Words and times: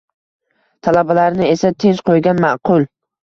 Talabalarni 0.87 1.45
esa 1.57 1.71
tinch 1.83 2.01
qoʻygan 2.09 2.41
maqul. 2.47 2.89